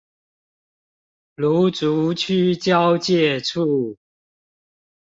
[1.35, 3.99] 蘆竹區交界處